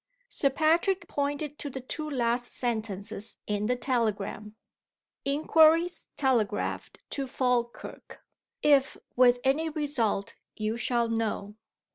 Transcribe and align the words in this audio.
Sir 0.29 0.49
Patrick 0.49 1.07
pointed 1.07 1.59
to 1.59 1.69
the 1.69 1.79
two 1.79 2.09
last 2.09 2.51
sentences 2.51 3.37
in 3.45 3.67
the 3.67 3.75
telegram: 3.75 4.55
"Inquiries 5.25 6.07
telegraphed 6.17 6.97
to 7.11 7.27
Falkirk. 7.27 8.25
If 8.63 8.97
with 9.15 9.39
any 9.43 9.69
result, 9.69 10.33
you 10.55 10.75
shall 10.75 11.07
know." 11.07 11.53